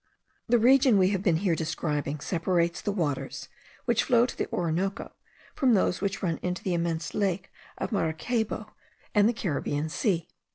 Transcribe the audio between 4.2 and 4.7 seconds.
to the